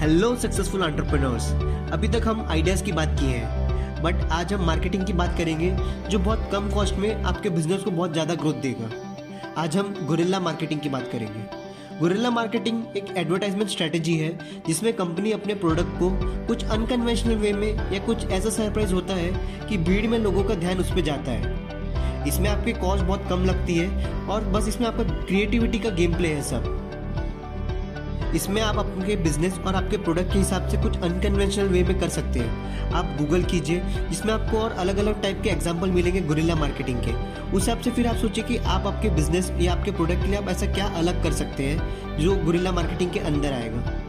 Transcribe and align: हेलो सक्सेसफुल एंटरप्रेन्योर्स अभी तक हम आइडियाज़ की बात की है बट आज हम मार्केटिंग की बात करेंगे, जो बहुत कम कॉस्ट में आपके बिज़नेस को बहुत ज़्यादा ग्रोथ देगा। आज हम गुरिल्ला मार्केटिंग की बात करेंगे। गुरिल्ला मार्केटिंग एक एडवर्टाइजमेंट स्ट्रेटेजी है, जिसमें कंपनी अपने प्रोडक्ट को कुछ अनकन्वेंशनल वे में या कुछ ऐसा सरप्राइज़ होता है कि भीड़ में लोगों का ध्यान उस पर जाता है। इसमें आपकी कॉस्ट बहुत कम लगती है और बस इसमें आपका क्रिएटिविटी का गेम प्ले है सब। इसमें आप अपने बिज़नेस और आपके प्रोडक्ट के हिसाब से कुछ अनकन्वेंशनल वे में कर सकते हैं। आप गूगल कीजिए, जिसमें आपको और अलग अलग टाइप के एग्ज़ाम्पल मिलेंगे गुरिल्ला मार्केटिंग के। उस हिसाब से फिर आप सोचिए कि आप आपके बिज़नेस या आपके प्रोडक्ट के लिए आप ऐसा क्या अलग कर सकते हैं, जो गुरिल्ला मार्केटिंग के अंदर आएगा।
हेलो 0.00 0.34
सक्सेसफुल 0.36 0.82
एंटरप्रेन्योर्स 0.82 1.44
अभी 1.92 2.08
तक 2.08 2.26
हम 2.26 2.40
आइडियाज़ 2.50 2.82
की 2.84 2.92
बात 2.92 3.14
की 3.20 3.26
है 3.26 4.02
बट 4.02 4.14
आज 4.32 4.52
हम 4.52 4.64
मार्केटिंग 4.66 5.04
की 5.06 5.12
बात 5.12 5.36
करेंगे, 5.38 5.70
जो 6.10 6.18
बहुत 6.18 6.48
कम 6.52 6.68
कॉस्ट 6.70 6.94
में 6.94 7.22
आपके 7.22 7.50
बिज़नेस 7.50 7.82
को 7.82 7.90
बहुत 7.90 8.12
ज़्यादा 8.12 8.34
ग्रोथ 8.34 8.60
देगा। 8.62 8.90
आज 9.62 9.76
हम 9.76 9.94
गुरिल्ला 10.06 10.40
मार्केटिंग 10.40 10.80
की 10.80 10.88
बात 10.88 11.08
करेंगे। 11.12 11.98
गुरिल्ला 12.00 12.30
मार्केटिंग 12.30 12.96
एक 12.96 13.16
एडवर्टाइजमेंट 13.16 13.70
स्ट्रेटेजी 13.70 14.16
है, 14.18 14.62
जिसमें 14.66 14.92
कंपनी 14.92 15.32
अपने 15.32 15.54
प्रोडक्ट 15.54 15.98
को 15.98 16.10
कुछ 16.46 16.64
अनकन्वेंशनल 16.64 17.36
वे 17.36 17.52
में 17.52 17.92
या 17.92 18.04
कुछ 18.06 18.26
ऐसा 18.28 18.50
सरप्राइज़ 18.50 18.94
होता 18.94 19.14
है 19.14 19.30
कि 19.68 19.78
भीड़ 19.78 20.06
में 20.06 20.18
लोगों 20.18 20.44
का 20.44 20.54
ध्यान 20.54 20.78
उस 20.78 20.90
पर 20.90 21.00
जाता 21.02 21.32
है। 21.32 22.24
इसमें 22.28 22.50
आपकी 22.50 22.72
कॉस्ट 22.74 23.04
बहुत 23.04 23.28
कम 23.30 23.44
लगती 23.44 23.76
है 23.76 24.26
और 24.26 24.44
बस 24.48 24.68
इसमें 24.68 24.86
आपका 24.88 25.24
क्रिएटिविटी 25.24 25.78
का 25.78 25.90
गेम 25.92 26.16
प्ले 26.16 26.28
है 26.28 26.42
सब। 26.42 26.74
इसमें 28.34 28.60
आप 28.62 28.78
अपने 28.78 29.16
बिज़नेस 29.16 29.58
और 29.58 29.74
आपके 29.74 29.96
प्रोडक्ट 29.96 30.32
के 30.32 30.38
हिसाब 30.38 30.68
से 30.68 30.76
कुछ 30.76 30.98
अनकन्वेंशनल 30.98 31.68
वे 31.68 31.82
में 31.84 31.98
कर 32.00 32.08
सकते 32.08 32.40
हैं। 32.40 32.92
आप 32.92 33.16
गूगल 33.18 33.42
कीजिए, 33.42 33.82
जिसमें 34.10 34.32
आपको 34.34 34.58
और 34.58 34.72
अलग 34.72 34.96
अलग 34.96 35.22
टाइप 35.22 35.40
के 35.42 35.50
एग्ज़ाम्पल 35.50 35.90
मिलेंगे 35.90 36.20
गुरिल्ला 36.20 36.54
मार्केटिंग 36.54 36.98
के। 36.98 37.12
उस 37.12 37.62
हिसाब 37.62 37.80
से 37.80 37.90
फिर 37.90 38.06
आप 38.06 38.16
सोचिए 38.16 38.44
कि 38.44 38.56
आप 38.56 38.86
आपके 38.86 39.10
बिज़नेस 39.10 39.52
या 39.60 39.72
आपके 39.72 39.90
प्रोडक्ट 39.90 40.22
के 40.22 40.26
लिए 40.26 40.36
आप 40.36 40.48
ऐसा 40.48 40.66
क्या 40.66 40.86
अलग 40.96 41.22
कर 41.22 41.32
सकते 41.32 41.64
हैं, 41.64 42.18
जो 42.18 42.36
गुरिल्ला 42.36 42.72
मार्केटिंग 42.72 43.10
के 43.10 43.18
अंदर 43.20 43.52
आएगा। 43.52 44.05